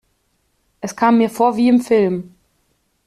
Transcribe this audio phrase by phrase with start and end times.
[0.79, 2.33] Es kam mir vor wie im Film.